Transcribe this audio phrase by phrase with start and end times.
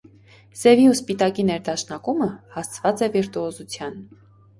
[0.59, 4.01] Սևի ու սպիտակի ներդաշնակումը հասցված է վիրտուոզության։